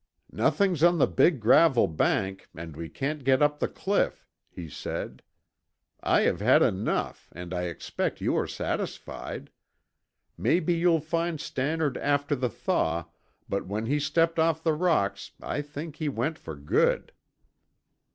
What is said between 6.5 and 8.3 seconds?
enough and I expect